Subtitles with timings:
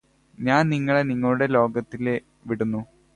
[0.37, 2.15] ഞാന് നിങ്ങളെ നിങ്ങളുടെ ലോകത്തില്
[2.45, 2.81] വിടുന്നു